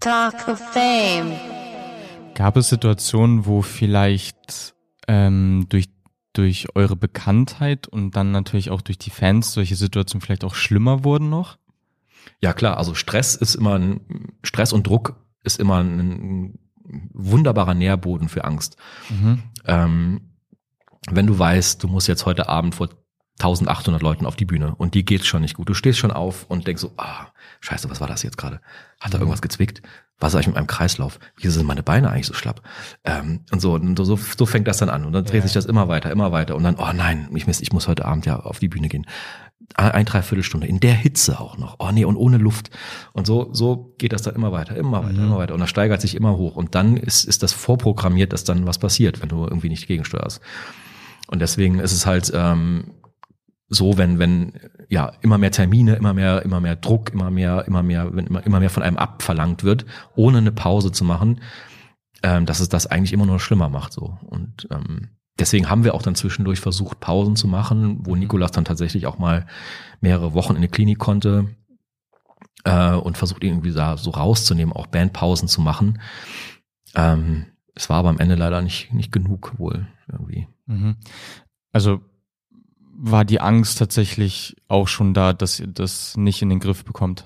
Talk 0.00 0.48
of 0.48 0.58
Fame. 0.58 1.32
Gab 2.34 2.56
es 2.56 2.70
Situationen, 2.70 3.44
wo 3.44 3.60
vielleicht 3.60 4.74
ähm, 5.06 5.66
durch, 5.68 5.90
durch 6.32 6.74
eure 6.74 6.96
Bekanntheit 6.96 7.86
und 7.86 8.16
dann 8.16 8.30
natürlich 8.30 8.70
auch 8.70 8.80
durch 8.80 8.96
die 8.96 9.10
Fans 9.10 9.52
solche 9.52 9.76
Situationen 9.76 10.22
vielleicht 10.22 10.44
auch 10.44 10.54
schlimmer 10.54 11.04
wurden 11.04 11.28
noch? 11.28 11.58
Ja 12.40 12.54
klar, 12.54 12.78
also 12.78 12.94
Stress 12.94 13.34
ist 13.34 13.54
immer 13.54 13.78
ein, 13.78 14.00
Stress 14.42 14.72
und 14.72 14.86
Druck 14.86 15.16
ist 15.44 15.60
immer 15.60 15.82
ein 15.82 16.58
wunderbarer 17.12 17.74
Nährboden 17.74 18.30
für 18.30 18.44
Angst. 18.44 18.76
Mhm. 19.10 19.42
Ähm, 19.66 20.20
wenn 21.10 21.26
du 21.26 21.38
weißt, 21.38 21.82
du 21.82 21.88
musst 21.88 22.08
jetzt 22.08 22.24
heute 22.24 22.48
Abend 22.48 22.74
vor 22.74 22.88
1800 23.40 24.02
Leuten 24.02 24.26
auf 24.26 24.36
die 24.36 24.44
Bühne 24.44 24.74
und 24.76 24.94
die 24.94 25.04
geht 25.04 25.24
schon 25.24 25.42
nicht 25.42 25.56
gut. 25.56 25.68
Du 25.68 25.74
stehst 25.74 25.98
schon 25.98 26.10
auf 26.10 26.44
und 26.48 26.66
denkst 26.66 26.82
so, 26.82 26.92
ah, 26.96 27.28
scheiße, 27.60 27.90
was 27.90 28.00
war 28.00 28.08
das 28.08 28.22
jetzt 28.22 28.38
gerade? 28.38 28.60
Hat 29.00 29.12
da 29.12 29.18
mhm. 29.18 29.22
irgendwas 29.22 29.42
gezwickt? 29.42 29.82
Was 30.18 30.32
ist 30.32 30.36
eigentlich 30.36 30.48
mit 30.48 30.56
meinem 30.56 30.66
Kreislauf? 30.66 31.18
Wieso 31.36 31.58
sind 31.58 31.66
meine 31.66 31.82
Beine 31.82 32.10
eigentlich 32.10 32.26
so 32.26 32.34
schlapp? 32.34 32.62
Ähm, 33.04 33.40
und 33.50 33.60
so, 33.60 33.74
und 33.74 33.96
so, 33.96 34.16
so 34.16 34.46
fängt 34.46 34.68
das 34.68 34.76
dann 34.76 34.90
an. 34.90 35.06
Und 35.06 35.14
dann 35.14 35.24
dreht 35.24 35.36
ja. 35.36 35.42
sich 35.42 35.54
das 35.54 35.64
immer 35.64 35.88
weiter, 35.88 36.10
immer 36.10 36.30
weiter. 36.30 36.56
Und 36.56 36.62
dann, 36.62 36.76
oh 36.76 36.92
nein, 36.94 37.30
ich 37.34 37.46
muss, 37.46 37.60
ich 37.60 37.72
muss 37.72 37.88
heute 37.88 38.04
Abend 38.04 38.26
ja 38.26 38.38
auf 38.38 38.58
die 38.58 38.68
Bühne 38.68 38.88
gehen. 38.88 39.06
Ein, 39.76 40.04
Dreiviertelstunde, 40.04 40.66
in 40.66 40.80
der 40.80 40.94
Hitze 40.94 41.40
auch 41.40 41.56
noch. 41.56 41.76
Oh 41.78 41.90
nee, 41.92 42.04
und 42.04 42.16
ohne 42.16 42.36
Luft. 42.36 42.70
Und 43.12 43.26
so, 43.26 43.50
so 43.52 43.94
geht 43.98 44.12
das 44.12 44.22
dann 44.22 44.34
immer 44.34 44.52
weiter, 44.52 44.76
immer 44.76 45.04
weiter, 45.04 45.12
mhm. 45.18 45.26
immer 45.26 45.38
weiter. 45.38 45.54
Und 45.54 45.60
das 45.60 45.70
steigert 45.70 46.02
sich 46.02 46.16
immer 46.16 46.36
hoch. 46.36 46.56
Und 46.56 46.74
dann 46.74 46.96
ist, 46.96 47.24
ist 47.24 47.42
das 47.42 47.52
vorprogrammiert, 47.52 48.32
dass 48.32 48.44
dann 48.44 48.66
was 48.66 48.78
passiert, 48.78 49.22
wenn 49.22 49.28
du 49.30 49.44
irgendwie 49.44 49.68
nicht 49.70 49.86
gegensteuerst. 49.86 50.40
Und 51.28 51.38
deswegen 51.38 51.78
ist 51.78 51.92
es 51.92 52.04
halt 52.04 52.30
ähm, 52.34 52.92
so, 53.72 53.96
wenn, 53.96 54.18
wenn 54.18 54.52
ja 54.88 55.12
immer 55.20 55.38
mehr 55.38 55.52
Termine, 55.52 55.94
immer 55.94 56.12
mehr, 56.12 56.42
immer 56.42 56.60
mehr 56.60 56.74
Druck, 56.74 57.12
immer 57.12 57.30
mehr, 57.30 57.64
immer 57.68 57.84
mehr, 57.84 58.14
wenn 58.14 58.26
immer, 58.26 58.44
immer 58.44 58.58
mehr 58.58 58.68
von 58.68 58.82
einem 58.82 58.96
abverlangt 58.96 59.62
wird, 59.62 59.86
ohne 60.16 60.38
eine 60.38 60.50
Pause 60.50 60.90
zu 60.90 61.04
machen, 61.04 61.40
ähm, 62.24 62.46
dass 62.46 62.58
es 62.58 62.68
das 62.68 62.88
eigentlich 62.88 63.12
immer 63.12 63.26
nur 63.26 63.38
schlimmer 63.38 63.68
macht. 63.68 63.92
So. 63.92 64.18
Und 64.26 64.66
ähm, 64.72 65.10
deswegen 65.38 65.70
haben 65.70 65.84
wir 65.84 65.94
auch 65.94 66.02
dann 66.02 66.16
zwischendurch 66.16 66.58
versucht, 66.58 66.98
Pausen 66.98 67.36
zu 67.36 67.46
machen, 67.46 68.00
wo 68.02 68.16
Nikolas 68.16 68.50
dann 68.50 68.64
tatsächlich 68.64 69.06
auch 69.06 69.20
mal 69.20 69.46
mehrere 70.00 70.34
Wochen 70.34 70.56
in 70.56 70.62
die 70.62 70.68
Klinik 70.68 70.98
konnte 70.98 71.54
äh, 72.64 72.92
und 72.92 73.18
versucht 73.18 73.44
irgendwie 73.44 73.72
da 73.72 73.96
so 73.96 74.10
rauszunehmen, 74.10 74.74
auch 74.74 74.88
Bandpausen 74.88 75.46
zu 75.46 75.60
machen. 75.60 76.00
Ähm, 76.96 77.46
es 77.76 77.88
war 77.88 77.98
aber 77.98 78.08
am 78.08 78.18
Ende 78.18 78.34
leider 78.34 78.62
nicht, 78.62 78.92
nicht 78.92 79.12
genug 79.12 79.60
wohl 79.60 79.86
irgendwie. 80.10 80.48
Mhm. 80.66 80.96
Also 81.72 82.00
war 83.02 83.24
die 83.24 83.40
Angst 83.40 83.78
tatsächlich 83.78 84.56
auch 84.68 84.86
schon 84.86 85.14
da, 85.14 85.32
dass 85.32 85.58
ihr 85.58 85.66
das 85.66 86.16
nicht 86.16 86.42
in 86.42 86.50
den 86.50 86.60
Griff 86.60 86.84
bekommt? 86.84 87.24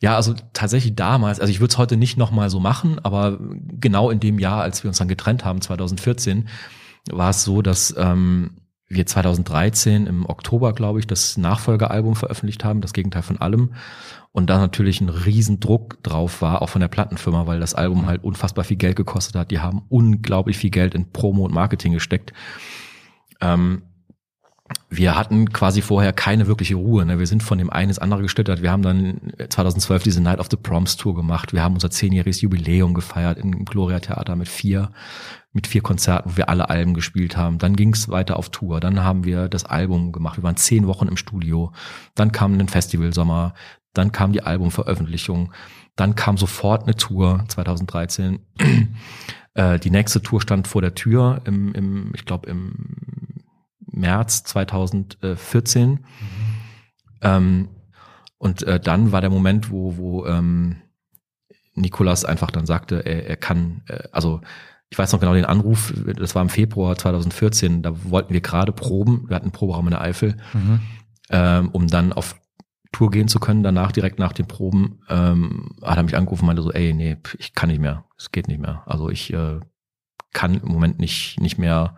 Ja, 0.00 0.14
also 0.14 0.34
tatsächlich 0.52 0.94
damals, 0.94 1.40
also 1.40 1.50
ich 1.50 1.60
würde 1.60 1.72
es 1.72 1.78
heute 1.78 1.96
nicht 1.96 2.16
nochmal 2.16 2.50
so 2.50 2.60
machen, 2.60 3.00
aber 3.02 3.38
genau 3.40 4.10
in 4.10 4.20
dem 4.20 4.38
Jahr, 4.38 4.62
als 4.62 4.84
wir 4.84 4.88
uns 4.88 4.98
dann 4.98 5.08
getrennt 5.08 5.44
haben, 5.44 5.60
2014, 5.60 6.48
war 7.10 7.30
es 7.30 7.42
so, 7.42 7.62
dass 7.62 7.94
ähm, 7.98 8.50
wir 8.86 9.06
2013 9.06 10.06
im 10.06 10.26
Oktober, 10.26 10.74
glaube 10.74 11.00
ich, 11.00 11.06
das 11.06 11.38
Nachfolgealbum 11.38 12.14
veröffentlicht 12.14 12.64
haben, 12.64 12.82
das 12.82 12.92
Gegenteil 12.92 13.22
von 13.22 13.38
allem. 13.38 13.74
Und 14.32 14.50
da 14.50 14.58
natürlich 14.58 15.00
ein 15.00 15.08
Riesendruck 15.08 16.02
drauf 16.02 16.42
war, 16.42 16.62
auch 16.62 16.68
von 16.68 16.80
der 16.80 16.88
Plattenfirma, 16.88 17.46
weil 17.46 17.60
das 17.60 17.74
Album 17.74 18.06
halt 18.06 18.22
unfassbar 18.22 18.64
viel 18.64 18.76
Geld 18.76 18.96
gekostet 18.96 19.34
hat. 19.36 19.50
Die 19.50 19.58
haben 19.58 19.82
unglaublich 19.88 20.58
viel 20.58 20.70
Geld 20.70 20.94
in 20.94 21.10
Promo 21.10 21.44
und 21.44 21.54
Marketing 21.54 21.94
gesteckt. 21.94 22.32
Ähm, 23.40 23.82
wir 24.90 25.16
hatten 25.16 25.52
quasi 25.52 25.82
vorher 25.82 26.14
keine 26.14 26.46
wirkliche 26.46 26.76
Ruhe. 26.76 27.04
Ne? 27.04 27.18
Wir 27.18 27.26
sind 27.26 27.42
von 27.42 27.58
dem 27.58 27.68
einen 27.68 27.90
ins 27.90 27.98
andere 27.98 28.22
gestüttert. 28.22 28.62
Wir 28.62 28.70
haben 28.70 28.82
dann 28.82 29.20
2012 29.48 30.02
diese 30.02 30.22
Night 30.22 30.38
of 30.38 30.48
the 30.50 30.56
Proms 30.56 30.96
Tour 30.96 31.14
gemacht. 31.14 31.52
Wir 31.52 31.62
haben 31.62 31.74
unser 31.74 31.90
zehnjähriges 31.90 32.40
Jubiläum 32.40 32.94
gefeiert 32.94 33.38
im 33.38 33.66
Gloria 33.66 34.00
Theater 34.00 34.34
mit 34.34 34.48
vier, 34.48 34.90
mit 35.52 35.66
vier 35.66 35.82
Konzerten, 35.82 36.30
wo 36.30 36.36
wir 36.38 36.48
alle 36.48 36.70
Alben 36.70 36.94
gespielt 36.94 37.36
haben. 37.36 37.58
Dann 37.58 37.76
ging 37.76 37.92
es 37.92 38.08
weiter 38.08 38.38
auf 38.38 38.48
Tour. 38.48 38.80
Dann 38.80 39.04
haben 39.04 39.24
wir 39.24 39.48
das 39.48 39.66
Album 39.66 40.10
gemacht. 40.10 40.38
Wir 40.38 40.42
waren 40.44 40.56
zehn 40.56 40.86
Wochen 40.86 41.08
im 41.08 41.18
Studio. 41.18 41.72
Dann 42.14 42.32
kam 42.32 42.58
ein 42.58 42.68
Festivalsommer. 42.68 43.52
Dann 43.92 44.10
kam 44.10 44.32
die 44.32 44.42
Albumveröffentlichung. 44.42 45.52
Dann 45.96 46.14
kam 46.14 46.38
sofort 46.38 46.84
eine 46.84 46.96
Tour 46.96 47.44
2013. 47.48 48.38
Äh, 49.54 49.80
die 49.80 49.90
nächste 49.90 50.22
Tour 50.22 50.40
stand 50.40 50.68
vor 50.68 50.82
der 50.82 50.94
Tür 50.94 51.40
im, 51.44 51.74
im 51.74 52.12
ich 52.14 52.24
glaube 52.24 52.48
im 52.48 52.74
März 53.98 54.44
2014. 54.44 55.90
Mhm. 55.90 56.00
Ähm, 57.20 57.68
und 58.38 58.62
äh, 58.62 58.78
dann 58.78 59.12
war 59.12 59.20
der 59.20 59.30
Moment, 59.30 59.70
wo, 59.70 59.96
wo 59.96 60.26
ähm, 60.26 60.76
Nikolas 61.74 62.24
einfach 62.24 62.50
dann 62.50 62.66
sagte, 62.66 63.04
er, 63.04 63.26
er 63.26 63.36
kann, 63.36 63.82
äh, 63.88 64.04
also 64.12 64.40
ich 64.90 64.98
weiß 64.98 65.12
noch 65.12 65.20
genau 65.20 65.34
den 65.34 65.44
Anruf, 65.44 65.92
das 66.16 66.34
war 66.34 66.42
im 66.42 66.48
Februar 66.48 66.96
2014, 66.96 67.82
da 67.82 67.92
wollten 68.10 68.32
wir 68.32 68.40
gerade 68.40 68.72
proben, 68.72 69.28
wir 69.28 69.36
hatten 69.36 69.46
einen 69.46 69.52
Proberaum 69.52 69.86
in 69.86 69.90
der 69.90 70.00
Eifel, 70.00 70.36
mhm. 70.54 70.80
ähm, 71.30 71.68
um 71.70 71.88
dann 71.88 72.12
auf 72.12 72.36
Tour 72.92 73.10
gehen 73.10 73.28
zu 73.28 73.38
können, 73.38 73.62
danach 73.62 73.92
direkt 73.92 74.18
nach 74.18 74.32
den 74.32 74.46
Proben, 74.46 75.00
ähm, 75.10 75.76
hat 75.82 75.98
er 75.98 76.04
mich 76.04 76.16
angerufen 76.16 76.44
und 76.44 76.46
meinte 76.46 76.62
so, 76.62 76.72
ey, 76.72 76.94
nee, 76.94 77.18
ich 77.38 77.54
kann 77.54 77.68
nicht 77.68 77.80
mehr, 77.80 78.04
es 78.16 78.32
geht 78.32 78.48
nicht 78.48 78.60
mehr. 78.60 78.82
Also 78.86 79.10
ich 79.10 79.32
äh, 79.32 79.60
kann 80.32 80.54
im 80.54 80.68
Moment 80.68 80.98
nicht, 80.98 81.38
nicht 81.38 81.58
mehr 81.58 81.96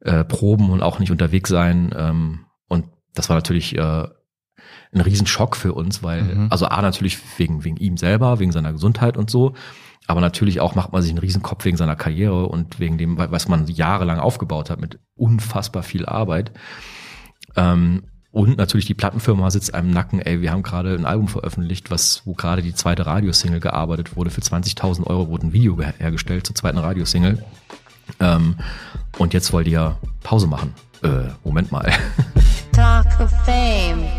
äh, 0.00 0.24
proben 0.24 0.70
und 0.70 0.82
auch 0.82 0.98
nicht 0.98 1.10
unterwegs 1.10 1.50
sein. 1.50 1.94
Ähm, 1.96 2.46
und 2.68 2.86
das 3.14 3.28
war 3.28 3.36
natürlich 3.36 3.76
äh, 3.76 4.08
ein 4.92 5.00
Riesenschock 5.00 5.56
für 5.56 5.74
uns, 5.74 6.02
weil, 6.02 6.22
mhm. 6.22 6.46
also 6.50 6.66
A, 6.66 6.80
natürlich 6.82 7.18
wegen, 7.38 7.64
wegen 7.64 7.76
ihm 7.76 7.96
selber, 7.96 8.38
wegen 8.38 8.52
seiner 8.52 8.72
Gesundheit 8.72 9.16
und 9.16 9.30
so, 9.30 9.54
aber 10.06 10.20
natürlich 10.22 10.60
auch 10.60 10.74
macht 10.74 10.92
man 10.92 11.02
sich 11.02 11.10
einen 11.10 11.18
Riesenkopf 11.18 11.64
wegen 11.66 11.76
seiner 11.76 11.96
Karriere 11.96 12.46
und 12.46 12.80
wegen 12.80 12.96
dem, 12.96 13.18
was 13.18 13.46
man 13.46 13.66
jahrelang 13.66 14.18
aufgebaut 14.18 14.70
hat 14.70 14.80
mit 14.80 14.98
unfassbar 15.14 15.82
viel 15.82 16.06
Arbeit. 16.06 16.52
Ähm, 17.56 18.04
und 18.30 18.56
natürlich 18.56 18.86
die 18.86 18.94
Plattenfirma 18.94 19.50
sitzt 19.50 19.74
einem 19.74 19.90
Nacken, 19.90 20.20
ey, 20.20 20.40
wir 20.40 20.50
haben 20.50 20.62
gerade 20.62 20.94
ein 20.94 21.04
Album 21.04 21.28
veröffentlicht, 21.28 21.90
was, 21.90 22.22
wo 22.24 22.34
gerade 22.34 22.62
die 22.62 22.74
zweite 22.74 23.04
Radiosingle 23.04 23.60
gearbeitet 23.60 24.16
wurde. 24.16 24.30
Für 24.30 24.40
20.000 24.40 25.06
Euro 25.06 25.28
wurde 25.28 25.48
ein 25.48 25.52
Video 25.52 25.78
hergestellt 25.80 26.46
zur 26.46 26.54
zweiten 26.54 26.78
Radiosingle. 26.78 27.44
Ähm, 28.20 28.56
und 29.18 29.34
jetzt 29.34 29.52
wollt 29.52 29.68
ihr 29.68 29.96
Pause 30.22 30.46
machen. 30.46 30.74
Äh, 31.02 31.30
Moment 31.44 31.70
mal. 31.70 31.92
Talk 32.72 33.06
of 33.20 33.30
Fame. 33.44 34.17